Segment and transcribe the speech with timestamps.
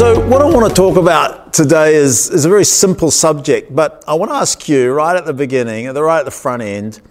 [0.00, 4.02] So, what I want to talk about today is, is a very simple subject, but
[4.08, 6.62] I want to ask you right at the beginning, at the right at the front
[6.62, 7.02] end,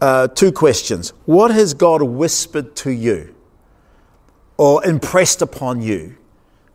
[0.00, 1.12] uh, two questions.
[1.24, 3.34] What has God whispered to you
[4.58, 6.16] or impressed upon you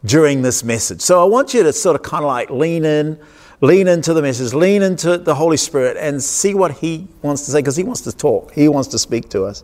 [0.03, 0.99] during this message?
[0.99, 3.17] So, I want you to sort of kind of like lean in,
[3.61, 7.51] lean into the message, lean into the Holy Spirit, and see what He wants to
[7.51, 9.63] say because He wants to talk, He wants to speak to us.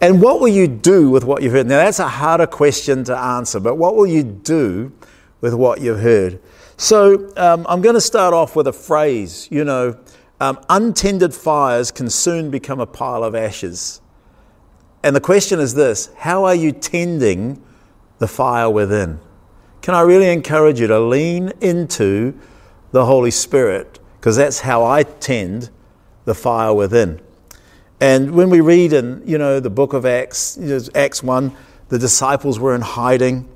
[0.00, 1.66] And what will you do with what you've heard?
[1.66, 4.92] Now, that's a harder question to answer, but what will you do
[5.40, 6.40] with what you've heard?
[6.76, 9.96] So, um, I'm going to start off with a phrase, you know,
[10.40, 14.00] um, untended fires can soon become a pile of ashes.
[15.04, 17.62] And the question is this how are you tending
[18.18, 19.20] the fire within?
[19.82, 22.38] Can I really encourage you to lean into
[22.92, 23.98] the Holy Spirit?
[24.20, 25.70] Because that's how I tend
[26.24, 27.20] the fire within.
[28.00, 31.52] And when we read in, you know, the book of Acts, you know, Acts 1,
[31.88, 33.48] the disciples were in hiding.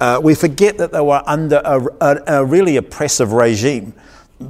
[0.00, 3.92] Uh, we forget that they were under a, a, a really oppressive regime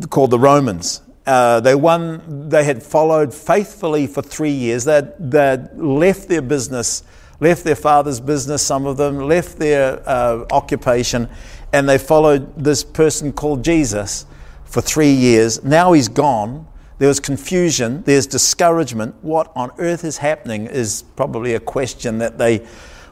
[0.08, 1.02] called the Romans.
[1.26, 4.84] Uh, they won, they had followed faithfully for three years.
[4.84, 7.02] They'd, they'd left their business,
[7.40, 11.28] left their father's business, some of them, left their uh, occupation,
[11.72, 14.26] and they followed this person called Jesus
[14.70, 15.62] for three years.
[15.62, 16.66] Now he's gone.
[16.98, 19.14] There was confusion, there's discouragement.
[19.22, 22.66] What on earth is happening is probably a question that they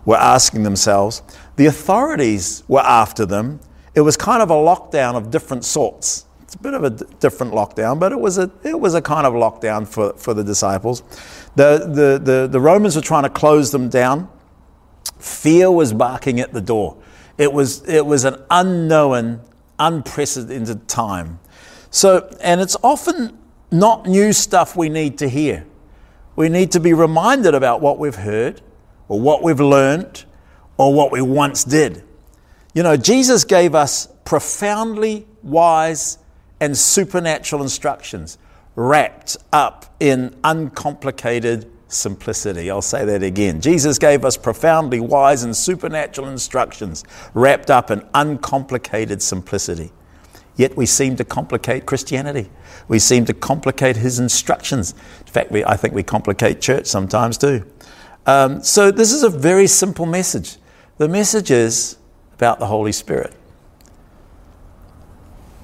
[0.05, 1.23] were asking themselves.
[1.57, 3.61] The authorities were after them.
[3.95, 6.27] It was kind of a lockdown of different sorts.
[6.43, 9.27] It's a bit of a different lockdown, but it was a, it was a kind
[9.27, 11.03] of lockdown for, for the disciples.
[11.57, 14.29] The, the, the, the Romans were trying to close them down.
[15.19, 16.97] Fear was barking at the door.
[17.39, 19.41] It was, it was an unknown,
[19.79, 21.39] unprecedented time.
[21.91, 23.39] So, and it's often
[23.71, 25.67] not new stuff we need to hear.
[26.37, 28.61] We need to be reminded about what we've heard
[29.09, 30.25] or what we've learned
[30.77, 32.05] or what we once did.
[32.75, 36.19] You know, Jesus gave us profoundly wise
[36.61, 38.39] and supernatural instructions
[38.77, 42.71] wrapped up in uncomplicated simplicity.
[42.71, 43.61] I'll say that again.
[43.61, 47.03] Jesus gave us profoundly wise and supernatural instructions
[47.35, 49.91] wrapped up in uncomplicated simplicity.
[50.59, 52.51] Yet we seem to complicate Christianity.
[52.89, 54.93] We seem to complicate his instructions.
[55.21, 57.65] In fact, we, I think we complicate church sometimes too.
[58.27, 60.57] Um, so, this is a very simple message.
[60.99, 61.97] The message is
[62.35, 63.35] about the Holy Spirit.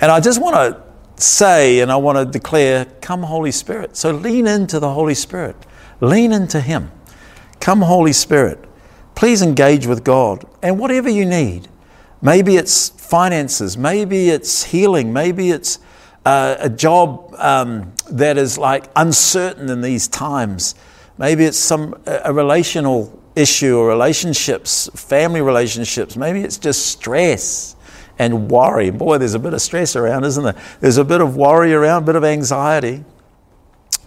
[0.00, 3.97] And I just want to say and I want to declare, Come, Holy Spirit.
[3.97, 5.56] So, lean into the Holy Spirit,
[6.00, 6.93] lean into Him.
[7.59, 8.65] Come, Holy Spirit.
[9.16, 10.44] Please engage with God.
[10.62, 11.66] And whatever you need,
[12.22, 15.78] maybe it's finances, maybe it's healing, maybe it's
[16.26, 20.75] uh, a job um, that is like uncertain in these times.
[21.16, 26.16] Maybe it's some a relational issue or relationships, family relationships.
[26.16, 27.76] Maybe it's just stress
[28.19, 28.91] and worry.
[28.91, 30.60] Boy, there's a bit of stress around, isn't there?
[30.80, 33.04] There's a bit of worry around, a bit of anxiety.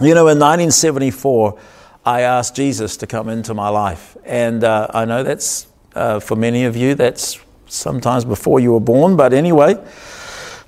[0.02, 1.58] You know, in 1974,
[2.06, 5.66] I asked Jesus to come into my life, and uh, I know that's
[5.96, 9.76] uh, for many of you that's sometimes before you were born, but anyway,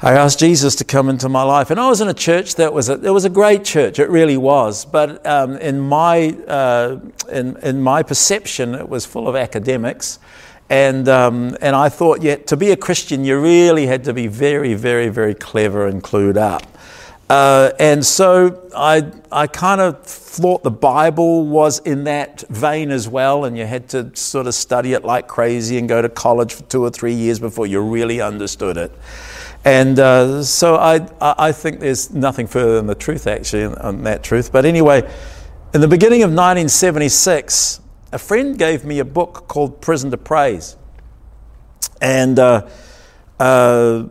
[0.01, 1.71] I asked Jesus to come into my life.
[1.71, 4.09] And I was in a church that was a, it was a great church, it
[4.09, 4.85] really was.
[4.85, 6.99] But um, in, my, uh,
[7.29, 10.19] in, in my perception, it was full of academics.
[10.69, 14.27] And, um, and I thought, yeah, to be a Christian, you really had to be
[14.27, 16.63] very, very, very clever and clued up.
[17.29, 23.07] Uh, and so I, I kind of thought the Bible was in that vein as
[23.07, 26.53] well, and you had to sort of study it like crazy and go to college
[26.53, 28.91] for two or three years before you really understood it.
[29.63, 34.23] And uh, so I, I think there's nothing further than the truth, actually, on that
[34.23, 34.51] truth.
[34.51, 35.07] But anyway,
[35.73, 40.78] in the beginning of 1976, a friend gave me a book called Prison to Praise.
[42.01, 42.67] And uh,
[43.40, 44.06] uh,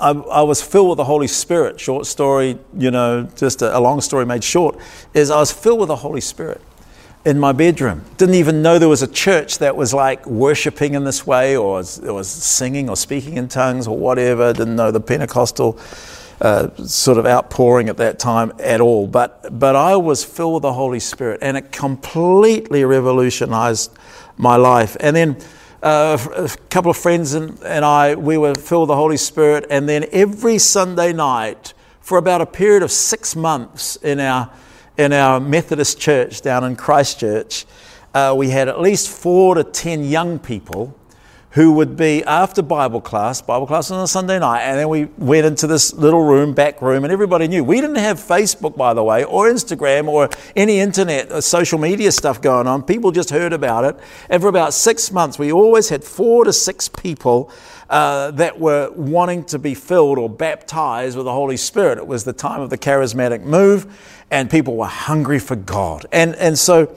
[0.00, 1.78] I, I, was filled with the Holy Spirit.
[1.78, 4.78] Short story, you know, just a, a long story made short,
[5.14, 6.60] is I was filled with the Holy Spirit
[7.24, 8.04] in my bedroom.
[8.16, 11.74] Didn't even know there was a church that was like worshiping in this way or
[11.74, 14.52] was, was singing or speaking in tongues or whatever.
[14.52, 15.78] Didn't know the Pentecostal
[16.40, 19.06] uh, sort of outpouring at that time at all.
[19.06, 23.92] But, but I was filled with the Holy Spirit and it completely revolutionized
[24.38, 24.96] my life.
[25.00, 25.36] And then
[25.82, 29.66] uh, a couple of friends and, and I, we were filled with the Holy Spirit.
[29.70, 34.50] And then every Sunday night, for about a period of six months in our,
[34.98, 37.66] in our Methodist church down in Christchurch,
[38.12, 40.94] uh, we had at least four to ten young people
[41.52, 45.06] who would be after Bible class, Bible class on a Sunday night, and then we
[45.18, 47.64] went into this little room, back room, and everybody knew.
[47.64, 51.78] We didn't have Facebook, by the way, or Instagram, or any internet, or uh, social
[51.78, 52.84] media stuff going on.
[52.84, 53.96] People just heard about it.
[54.28, 57.50] And for about six months, we always had four to six people
[57.88, 61.98] uh, that were wanting to be filled or baptized with the Holy Spirit.
[61.98, 66.06] It was the time of the charismatic move, and people were hungry for God.
[66.12, 66.94] And, and so,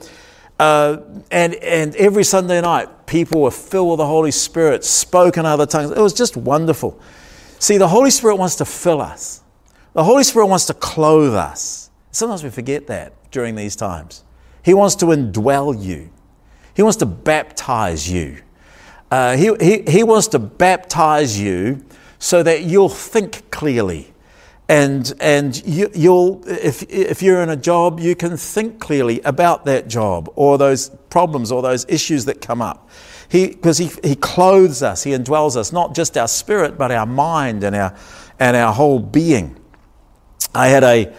[0.60, 0.98] uh,
[1.32, 5.66] and, and every Sunday night, people were filled with the Holy Spirit, spoke in other
[5.66, 5.90] tongues.
[5.90, 6.98] It was just wonderful.
[7.58, 9.42] See, the Holy Spirit wants to fill us,
[9.92, 11.90] the Holy Spirit wants to clothe us.
[12.10, 14.24] Sometimes we forget that during these times.
[14.62, 16.10] He wants to indwell you,
[16.74, 18.38] He wants to baptize you.
[19.10, 21.84] Uh, he, he, he wants to baptize you
[22.18, 24.13] so that you'll think clearly
[24.68, 29.66] and and you, will if if you're in a job, you can think clearly about
[29.66, 32.88] that job or those problems or those issues that come up.
[33.28, 37.06] He because he he clothes us, he indwells us, not just our spirit, but our
[37.06, 37.94] mind and our
[38.38, 39.58] and our whole being.
[40.54, 41.14] I had a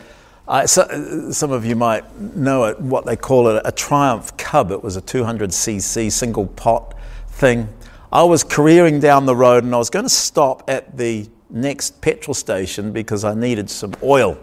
[0.47, 4.71] I, so, some of you might know it, what they call it, a Triumph Cub.
[4.71, 6.93] It was a 200cc single pot
[7.27, 7.67] thing.
[8.11, 12.01] I was careering down the road and I was going to stop at the next
[12.01, 14.37] petrol station because I needed some oil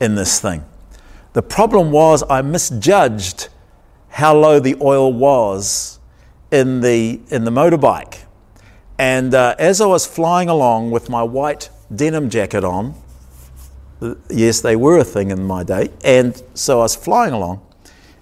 [0.00, 0.64] in this thing.
[1.32, 3.48] The problem was I misjudged
[4.08, 5.98] how low the oil was
[6.50, 8.22] in the, in the motorbike.
[8.98, 12.94] And uh, as I was flying along with my white denim jacket on,
[14.00, 17.66] uh, yes, they were a thing in my day, and so I was flying along,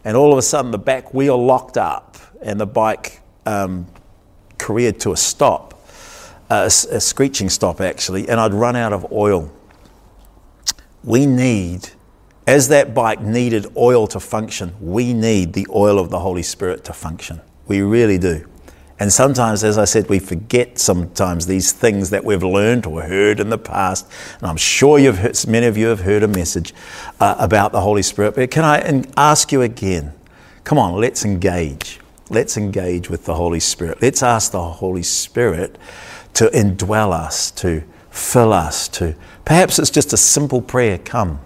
[0.05, 3.87] and all of a sudden the back wheel locked up, and the bike um,
[4.59, 5.84] careered to a stop
[6.51, 9.53] a, a screeching stop actually, and I'd run out of oil.
[11.03, 11.91] We need,
[12.47, 16.85] as that bike needed oil to function, we need the oil of the Holy Spirit
[16.85, 17.41] to function.
[17.67, 18.47] We really do.
[18.99, 23.41] And sometimes, as I said, we forget sometimes these things that we've learned or heard
[23.41, 24.09] in the past.
[24.39, 26.73] And I'm sure you've heard, many of you have heard a message
[27.19, 28.37] uh, about the Holy Spirit.
[28.37, 30.13] But can I ask you again?
[30.63, 31.99] Come on, let's engage.
[32.31, 34.01] Let's engage with the Holy Spirit.
[34.01, 35.77] Let's ask the Holy Spirit
[36.35, 39.15] to indwell us, to fill us, to
[39.45, 41.41] perhaps it's just a simple prayer come,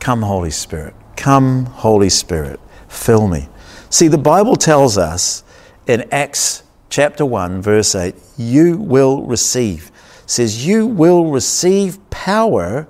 [0.00, 3.48] come, Holy Spirit, come, Holy Spirit, fill me.
[3.90, 5.42] See, the Bible tells us
[5.86, 9.90] in Acts chapter 1, verse 8, you will receive.
[10.24, 12.86] It says, You will receive power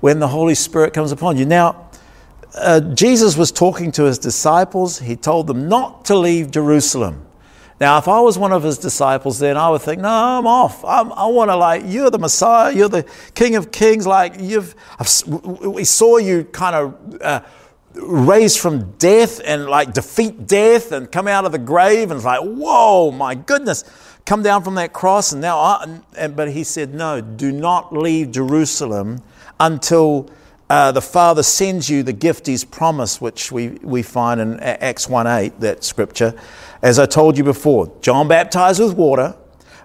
[0.00, 1.44] when the Holy Spirit comes upon you.
[1.44, 1.88] Now,
[2.54, 4.98] uh, Jesus was talking to his disciples.
[4.98, 7.24] He told them not to leave Jerusalem.
[7.80, 10.84] Now, if I was one of his disciples, then I would think, no, I'm off.
[10.84, 13.04] I'm, i want to like, you're the Messiah, you're the
[13.34, 14.06] King of Kings.
[14.06, 14.74] Like you've,
[15.62, 17.40] we saw you kind of uh,
[17.94, 22.24] raised from death and like defeat death and come out of the grave, and it's
[22.24, 23.84] like, whoa, my goodness,
[24.26, 27.92] come down from that cross, and now, I, and, but he said, no, do not
[27.92, 29.22] leave Jerusalem
[29.60, 30.28] until
[30.70, 35.08] uh, the Father sends you the gift He's promised, which we, we find in Acts
[35.08, 36.34] 1 8, that scripture.
[36.82, 39.36] As I told you before, John baptized with water,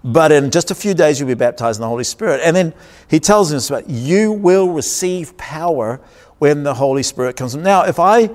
[0.04, 2.42] but in just a few days you'll be baptized in the Holy Spirit.
[2.44, 2.74] And then
[3.10, 6.01] he tells us about you will receive power
[6.40, 7.56] when the Holy Spirit comes.
[7.56, 8.30] Now, if I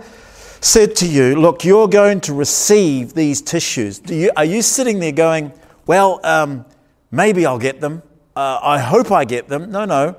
[0.61, 5.13] said to you, look, you're going to receive these tissues, you, are you sitting there
[5.13, 5.53] going,
[5.87, 6.65] well, um,
[7.11, 8.03] maybe I'll get them.
[8.35, 9.71] Uh, I hope I get them.
[9.71, 10.17] No, no.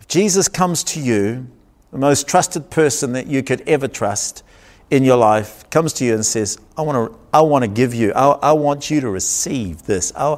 [0.00, 1.48] If Jesus comes to you,
[1.92, 4.43] the most trusted person that you could ever trust
[4.90, 7.94] in your life, comes to you and says, I want to, I want to give
[7.94, 10.12] you, I, I want you to receive this.
[10.14, 10.36] uh,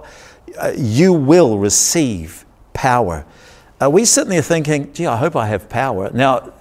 [0.76, 3.26] you will receive power.
[3.80, 6.10] Are we sitting there thinking, gee, I hope I have power?
[6.12, 6.52] Now,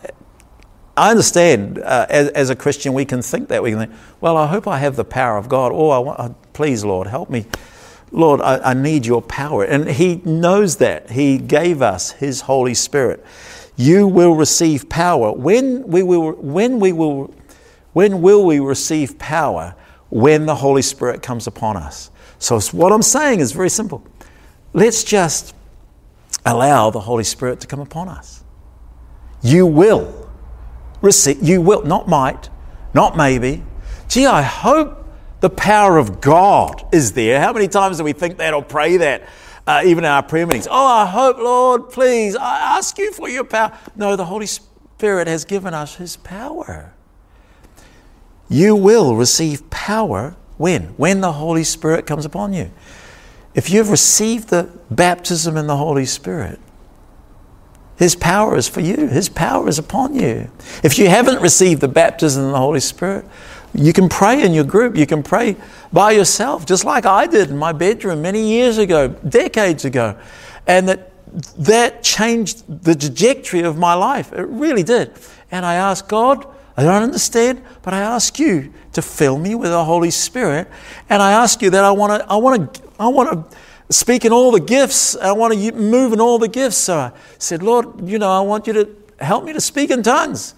[0.98, 3.62] I understand uh, as, as, a Christian, we can think that.
[3.62, 5.72] We can think, well, I hope I have the power of God.
[5.74, 7.46] Oh, I want, uh, please, Lord, help me.
[8.12, 9.64] Lord, I, I need your power.
[9.64, 11.12] And He knows that.
[11.12, 13.26] He gave us His Holy Spirit
[13.78, 15.32] you will receive power.
[15.32, 17.34] When we will, when we will,
[17.96, 19.74] when will we receive power?
[20.10, 22.12] When the Holy Spirit comes upon us.
[22.40, 24.06] So what I'm saying is very simple.
[24.74, 25.56] Let's just
[26.46, 28.44] allow the Holy Spirit to come upon us.
[29.42, 30.30] You will
[31.02, 32.50] receive, you will, not might,
[32.94, 33.64] not maybe.
[34.10, 35.08] Gee, I hope
[35.40, 37.40] the power of God is there.
[37.40, 39.24] How many times do we think that or pray that?
[39.68, 40.68] uh, even in our prayer meetings.
[40.70, 43.78] Oh, I hope, Lord, please, I ask you for your power.
[43.96, 46.95] No, the Holy Spirit has given us His power.
[48.50, 50.84] You will receive power when?
[50.98, 52.72] When the Holy Spirit comes upon you.
[53.54, 56.60] If you've received the baptism in the Holy Spirit,
[57.98, 59.08] His power is for you.
[59.08, 60.50] His power is upon you.
[60.84, 63.26] If you haven't received the baptism in the Holy Spirit,
[63.78, 64.96] You can pray in your group.
[64.96, 65.58] You can pray
[65.92, 70.18] by yourself, just like I did in my bedroom many years ago, decades ago.
[70.66, 71.12] And that,
[71.58, 74.32] that changed the trajectory of my life.
[74.32, 75.12] It really did.
[75.52, 79.72] And I asked God, I don't understand, but I ask you to fill me with
[79.72, 80.68] the Holy Spirit.
[81.10, 84.26] And I ask you that I want to, I want to, I want to speak
[84.26, 85.16] in all the gifts.
[85.16, 86.78] I want to move in all the gifts.
[86.78, 88.90] So I said, Lord, you know, I want you to
[89.20, 90.54] help me to speak in tongues.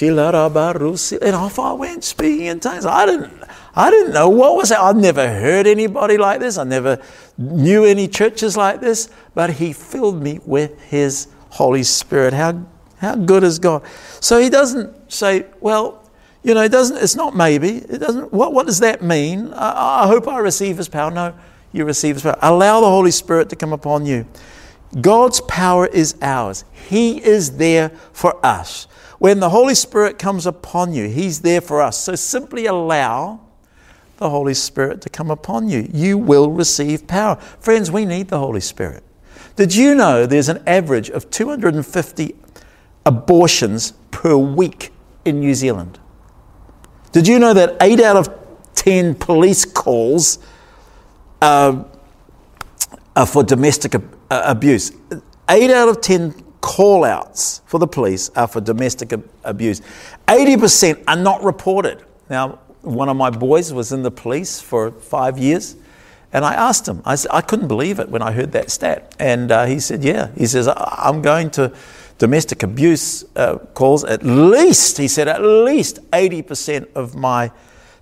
[0.00, 2.84] And off I went speaking in tongues.
[2.84, 3.42] I didn't,
[3.74, 4.78] I didn't know what was it.
[4.78, 6.58] I've never heard anybody like this.
[6.58, 7.00] I never
[7.38, 9.08] knew any churches like this.
[9.34, 12.34] But He filled me with His Holy Spirit.
[12.34, 12.66] How,
[12.98, 13.82] how good is God?
[14.20, 16.04] So He doesn't say, well,
[16.42, 17.78] you know, it doesn't, it's not maybe.
[17.78, 19.52] It doesn't, what, what does that mean?
[19.52, 21.10] I, I hope I receive His power.
[21.10, 21.34] No,
[21.72, 22.38] you receive His power.
[22.42, 24.26] Allow the Holy Spirit to come upon you.
[25.00, 26.64] God's power is ours.
[26.88, 28.86] He is there for us.
[29.18, 31.98] When the Holy Spirit comes upon you, He's there for us.
[31.98, 33.40] So simply allow
[34.16, 35.88] the Holy Spirit to come upon you.
[35.92, 37.36] You will receive power.
[37.36, 39.02] Friends, we need the Holy Spirit.
[39.56, 42.34] Did you know there's an average of 250
[43.08, 44.92] abortions per week
[45.24, 45.98] in New Zealand?
[47.10, 48.28] Did you know that 8 out of
[48.74, 50.38] 10 police calls
[51.40, 51.82] uh,
[53.16, 54.92] are for domestic ab- uh, abuse?
[55.48, 59.80] 8 out of 10 call outs for the police are for domestic ab- abuse.
[60.26, 62.04] 80% are not reported.
[62.28, 65.76] Now, one of my boys was in the police for five years.
[66.30, 69.16] And I asked him, I, said, I couldn't believe it when I heard that stat.
[69.18, 70.28] And uh, he said, Yeah.
[70.36, 71.72] He says, I'm going to
[72.18, 77.50] domestic abuse uh, calls at least, he said, at least 80% of my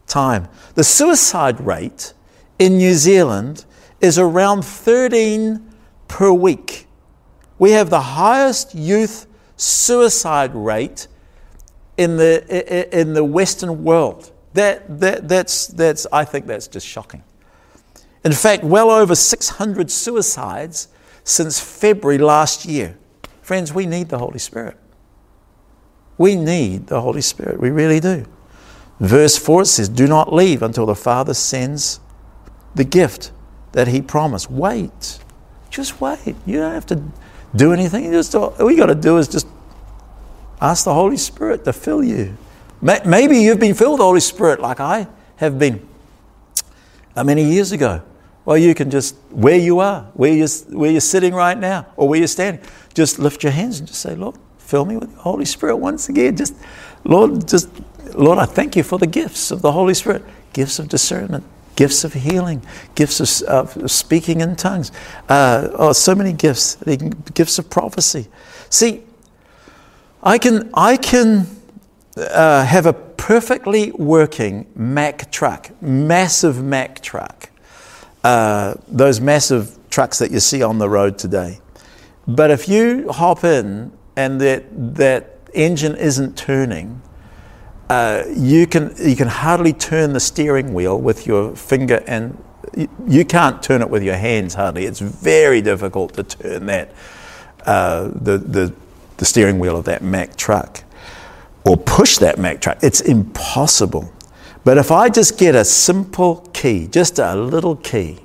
[0.07, 0.49] time.
[0.75, 2.15] The suicide rate
[2.59, 3.65] in New Zealand
[4.01, 5.71] is around 13
[6.09, 6.87] per week.
[7.59, 11.09] We have the highest youth suicide rate
[11.97, 14.33] in the, in the Western world.
[14.53, 17.23] That, that, that's, that's, I think that's just shocking.
[18.25, 20.89] In fact, well over 600 suicides
[21.25, 22.97] since February last year.
[23.47, 24.77] Friends, we need the Holy Spirit.
[26.19, 27.61] We need the Holy Spirit.
[27.61, 28.27] We really do.
[28.99, 32.01] Verse 4 it says, Do not leave until the Father sends
[32.75, 33.31] the gift
[33.71, 34.51] that He promised.
[34.51, 35.21] Wait.
[35.71, 36.35] Just wait.
[36.45, 37.01] You don't have to
[37.55, 38.07] do anything.
[38.07, 39.47] You just all you got to do is just
[40.61, 42.37] ask the Holy Spirit to fill you.
[42.83, 45.89] Maybe you've been filled with the Holy Spirit like I have been
[47.15, 48.03] uh, many years ago.
[48.47, 52.09] Well, you can just, where you are, where you're, where you're sitting right now, or
[52.09, 55.21] where you're standing, just lift your hands and just say, Lord, fill me with the
[55.21, 56.37] Holy Spirit once again.
[56.37, 56.55] Just,
[57.03, 57.69] Lord, just,
[58.15, 60.23] Lord, I thank you for the gifts of the Holy Spirit
[60.53, 64.93] gifts of discernment, gifts of healing, gifts of, speaking in tongues.
[65.29, 66.77] Uh, oh, so many gifts,
[67.35, 68.29] gifts of prophecy.
[68.71, 69.03] See,
[70.23, 71.49] I can, I can
[72.17, 77.51] uh, have a perfectly working Mack truck, massive Mack truck,
[78.25, 81.61] uh, those massive trucks that you see on the road today.
[82.27, 84.65] But if you hop in and that,
[84.97, 87.01] that engine isn't turning,
[87.89, 92.37] uh, you, can, you can hardly turn the steering wheel with your finger and
[92.77, 94.87] you, you can't turn it with your hands hardly.
[94.87, 96.93] It's very difficult to turn that,
[97.65, 98.75] uh, the, the,
[99.19, 100.83] the steering wheel of that Mack truck
[101.65, 102.79] or push that Mack truck.
[102.83, 104.13] It's impossible.
[104.67, 108.19] But if I just get a simple key, just a little key,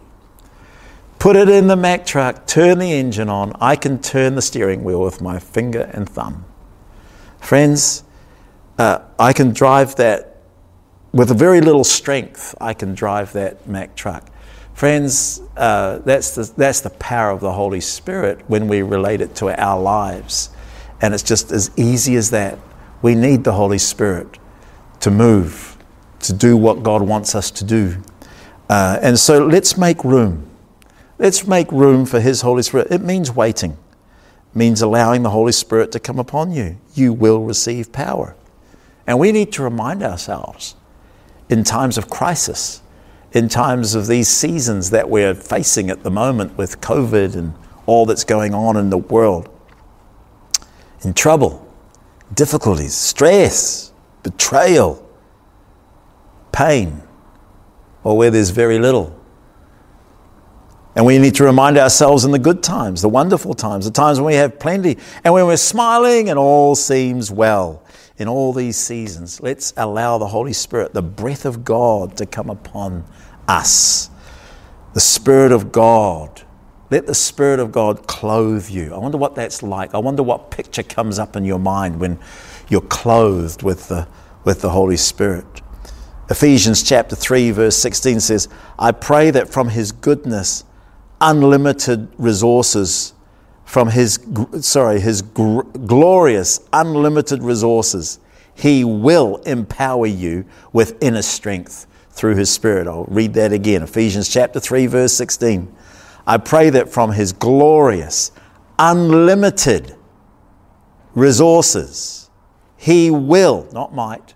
[1.19, 4.83] put it in the Mack truck, turn the engine on, I can turn the steering
[4.83, 6.45] wheel with my finger and thumb.
[7.39, 8.03] Friends,
[8.79, 10.41] uh, I can drive that
[11.12, 12.55] with a very little strength.
[12.60, 14.27] I can drive that Mack truck.
[14.74, 19.36] Friends, uh, that's, the, that's the power of the Holy Spirit when we relate it
[19.36, 20.50] to our lives.
[21.01, 22.57] And it's just as easy as that.
[23.03, 24.39] We need the Holy Spirit
[25.01, 25.70] to move,
[26.21, 27.97] to do what God wants us to do.
[28.69, 30.49] Uh, and so let's make room.
[31.19, 32.87] Let's make room for His Holy Spirit.
[32.89, 36.77] It means waiting, it means allowing the Holy Spirit to come upon you.
[36.93, 38.35] You will receive power.
[39.05, 40.75] And we need to remind ourselves
[41.49, 42.81] in times of crisis,
[43.33, 47.53] in times of these seasons that we're facing at the moment with COVID and
[47.85, 49.49] all that's going on in the world,
[51.03, 51.67] in trouble,
[52.33, 53.91] difficulties, stress,
[54.23, 55.05] betrayal,
[56.51, 57.01] pain,
[58.03, 59.17] or where there's very little.
[60.96, 64.20] And we need to remind ourselves in the good times, the wonderful times, the times
[64.20, 67.84] when we have plenty, and when we're smiling and all seems well
[68.17, 72.50] in all these seasons, let's allow the Holy Spirit, the breath of God, to come
[72.50, 73.05] upon
[73.48, 74.10] us.
[74.93, 76.41] The Spirit of God.
[76.89, 78.93] Let the Spirit of God clothe you.
[78.93, 79.96] I wonder what that's like.
[79.96, 82.20] I wonder what picture comes up in your mind when
[82.67, 84.10] you're clothed with the,
[84.43, 85.62] with the Holy Spirit.
[86.31, 88.47] Ephesians chapter 3, verse 16 says,
[88.79, 90.63] I pray that from his goodness,
[91.19, 93.13] unlimited resources,
[93.65, 94.17] from his,
[94.61, 98.19] sorry, his gr- glorious, unlimited resources,
[98.55, 102.88] he will empower you with inner strength through his spirit.
[102.88, 103.83] I'll read that again.
[103.83, 105.75] Ephesians chapter 3, verse 16.
[106.25, 108.31] I pray that from his glorious,
[108.79, 109.97] unlimited
[111.13, 112.29] resources,
[112.77, 114.33] he will, not might,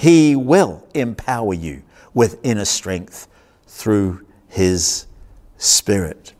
[0.00, 1.82] he will empower you
[2.14, 3.28] with inner strength
[3.66, 5.04] through his
[5.58, 6.32] spirit.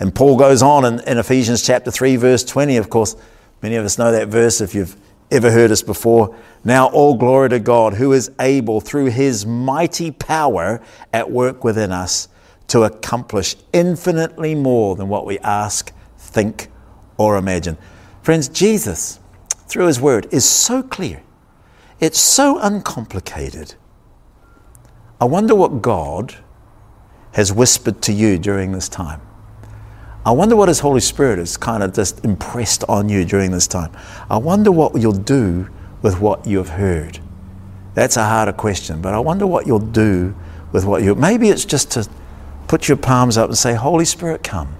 [0.00, 2.78] And Paul goes on in, in, Ephesians chapter 3, verse 20.
[2.78, 3.14] Of course,
[3.60, 4.96] many of us know that verse if you've
[5.30, 6.34] ever heard us before.
[6.64, 10.80] Now, all glory to God, who is able, through his mighty power
[11.12, 12.28] at work within us,
[12.68, 16.68] to accomplish infinitely more than what we ask, think,
[17.18, 17.76] or imagine.
[18.22, 19.20] Friends, Jesus,
[19.66, 21.22] through his word, is so clear,
[22.00, 23.74] it's so uncomplicated.
[25.20, 26.36] I wonder what God
[27.32, 29.20] has whispered to you during this time.
[30.24, 33.66] I wonder what His Holy Spirit has kind of just impressed on you during this
[33.66, 33.90] time.
[34.28, 35.68] I wonder what you'll do
[36.02, 37.18] with what you've heard.
[37.94, 40.34] That's a harder question, but I wonder what you'll do
[40.70, 41.14] with what you.
[41.14, 42.08] Maybe it's just to
[42.68, 44.76] put your palms up and say, Holy Spirit, come.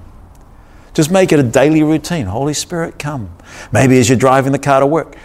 [0.95, 2.27] Just make it a daily routine.
[2.27, 3.33] Holy Spirit, come.
[3.73, 5.17] Maybe as you're driving the car to work,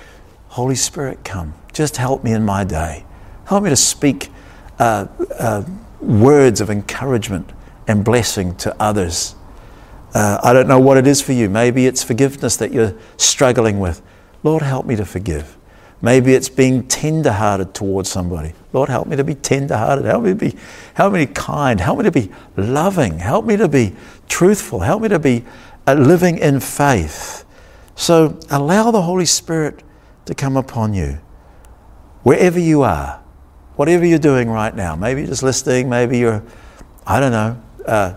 [0.53, 1.55] Holy Spirit, come.
[1.73, 3.05] Just help me in my day.
[3.45, 4.29] Help me to speak
[4.77, 5.07] uh,
[5.39, 5.63] uh,
[5.99, 7.51] words of encouragement
[7.87, 9.33] and blessing to others.
[10.13, 11.49] Uh, I don't know what it is for you.
[11.49, 14.03] Maybe it's forgiveness that you're struggling with.
[14.43, 15.57] Lord, help me to forgive.
[16.03, 18.53] Maybe it's being tender-hearted towards somebody.
[18.73, 20.05] Lord, help me to be tender-hearted.
[20.05, 20.55] Help me to be,
[20.93, 21.79] help me to be kind.
[21.79, 23.17] Help me to be loving.
[23.17, 23.95] Help me to be
[24.29, 24.81] truthful.
[24.81, 25.45] Help me to be
[25.87, 27.43] uh, living in faith.
[27.95, 29.81] So allow the Holy Spirit
[30.25, 31.19] to come upon you
[32.23, 33.21] wherever you are,
[33.75, 34.95] whatever you're doing right now.
[34.95, 35.89] Maybe you're just listening.
[35.89, 36.43] Maybe you're,
[37.05, 38.13] I don't know, uh,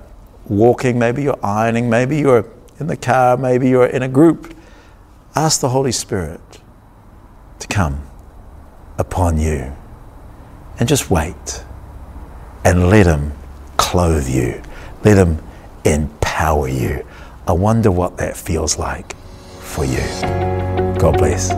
[0.47, 0.99] walking.
[0.99, 1.91] Maybe you're ironing.
[1.91, 2.49] Maybe you're
[2.79, 3.37] in the car.
[3.37, 4.57] Maybe you're in a group.
[5.35, 6.41] Ask the Holy Spirit
[7.59, 8.03] to come
[8.99, 9.73] upon you.
[10.79, 11.65] And just wait
[12.65, 13.33] and let Him
[13.77, 14.63] clothe you,
[15.05, 15.41] let Him
[15.85, 17.07] empower you.
[17.47, 19.15] I wonder what that feels like
[19.61, 20.03] for you.
[20.99, 21.53] God bless.